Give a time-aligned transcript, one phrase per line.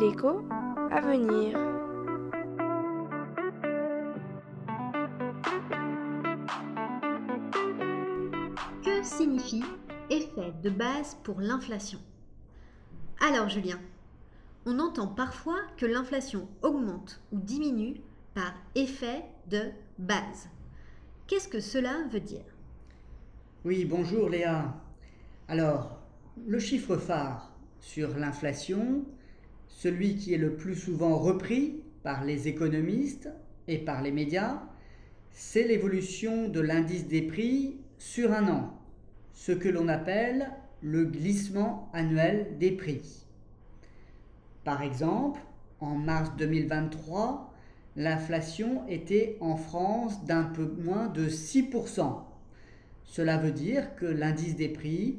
[0.00, 0.42] L'écho
[0.90, 1.56] à venir.
[8.82, 9.62] Que signifie
[10.10, 12.00] effet de base pour l'inflation?
[13.20, 13.78] Alors Julien,
[14.66, 18.00] on entend parfois que l'inflation augmente ou diminue
[18.34, 20.48] par effet de base.
[21.28, 22.44] Qu'est-ce que cela veut dire?
[23.64, 24.74] Oui, bonjour Léa.
[25.46, 25.97] Alors,
[26.46, 29.04] le chiffre phare sur l'inflation,
[29.68, 33.28] celui qui est le plus souvent repris par les économistes
[33.66, 34.62] et par les médias,
[35.30, 38.78] c'est l'évolution de l'indice des prix sur un an,
[39.32, 40.50] ce que l'on appelle
[40.82, 43.26] le glissement annuel des prix.
[44.64, 45.40] Par exemple,
[45.80, 47.54] en mars 2023,
[47.96, 52.22] l'inflation était en France d'un peu moins de 6%.
[53.04, 55.18] Cela veut dire que l'indice des prix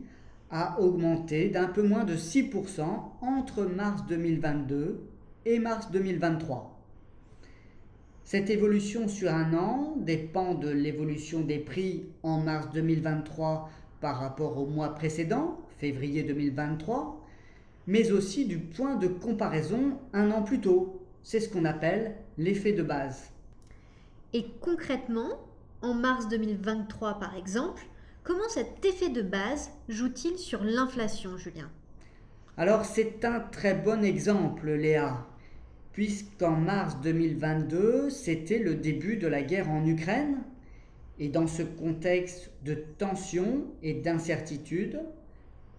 [0.52, 2.82] a augmenté d'un peu moins de 6%
[3.22, 5.02] entre mars 2022
[5.46, 6.76] et mars 2023.
[8.24, 13.70] Cette évolution sur un an dépend de l'évolution des prix en mars 2023
[14.02, 17.26] par rapport au mois précédent, février 2023,
[17.88, 21.02] mais aussi du point de comparaison un an plus tôt.
[21.24, 23.32] C'est ce qu'on appelle l'effet de base.
[24.34, 25.40] Et concrètement,
[25.82, 27.84] en mars 2023 par exemple,
[28.30, 31.72] comment cet effet de base joue-t-il sur l'inflation, Julien?
[32.58, 35.26] Alors c'est un très bon exemple, Léa
[35.94, 40.44] puisqu'en mars 2022, c'était le début de la guerre en Ukraine,
[41.18, 45.02] et dans ce contexte de tension et d'incertitude,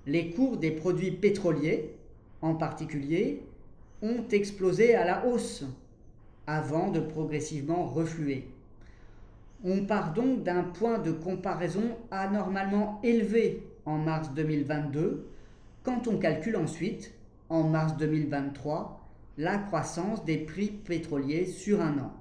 [0.07, 1.95] les cours des produits pétroliers,
[2.43, 3.45] en particulier,
[4.03, 5.65] ont explosé à la hausse,
[6.47, 8.49] avant de progressivement refluer.
[9.65, 15.27] On part donc d'un point de comparaison anormalement élevé en mars 2022,
[15.83, 17.13] quand on calcule ensuite,
[17.49, 22.13] en mars 2023, la croissance des prix pétroliers sur un an.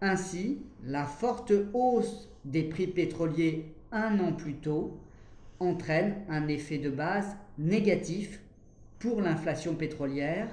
[0.00, 4.98] Ainsi, la forte hausse des prix pétroliers un an plus tôt
[5.58, 8.40] entraîne un effet de base négatif
[8.98, 10.48] pour l'inflation pétrolière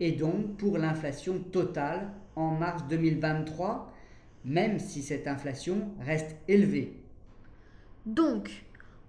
[0.00, 3.93] et donc pour l'inflation totale en mars 2023,
[4.44, 6.96] même si cette inflation reste élevée.
[8.06, 8.64] Donc,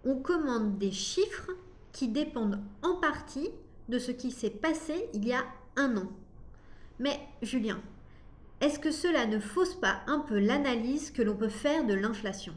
[0.05, 1.51] on commande des chiffres
[1.91, 3.49] qui dépendent en partie
[3.89, 5.43] de ce qui s'est passé il y a
[5.75, 6.09] un an.
[6.99, 7.81] Mais Julien,
[8.61, 12.53] est-ce que cela ne fausse pas un peu l'analyse que l'on peut faire de l'inflation?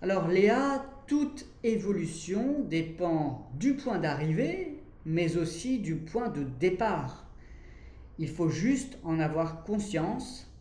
[0.00, 7.26] Alors Léa, toute évolution dépend du point d'arrivée, mais aussi du point de départ.
[8.18, 10.51] Il faut juste en avoir conscience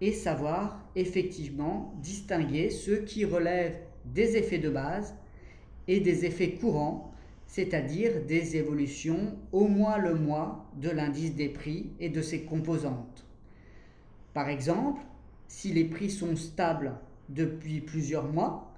[0.00, 5.14] et savoir effectivement distinguer ceux qui relèvent des effets de base
[5.88, 7.10] et des effets courants
[7.50, 13.26] c'est-à-dire des évolutions au mois le mois de l'indice des prix et de ses composantes.
[14.34, 15.02] Par exemple,
[15.48, 16.94] si les prix sont stables
[17.28, 18.72] depuis plusieurs mois,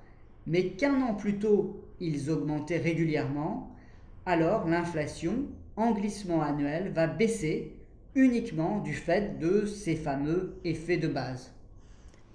[0.46, 3.76] mais qu'un an plus tôt ils augmentaient régulièrement,
[4.24, 5.44] alors l'inflation
[5.76, 7.76] en glissement annuel va baisser
[8.14, 11.52] uniquement du fait de ces fameux effets de base.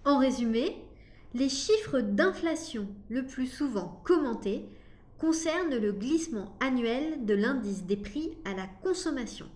[0.05, 0.75] En résumé,
[1.33, 4.65] les chiffres d'inflation le plus souvent commentés
[5.19, 9.47] concerne le glissement annuel de l'indice des prix à la consommation.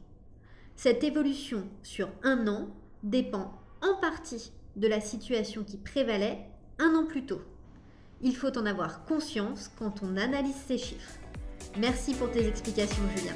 [0.76, 2.68] Cette évolution sur un an
[3.04, 6.40] dépend en partie de la situation qui prévalait
[6.80, 7.42] un an plus tôt.
[8.22, 11.18] Il faut en avoir conscience quand on analyse ces chiffres.
[11.80, 13.36] Merci pour tes explications Julien.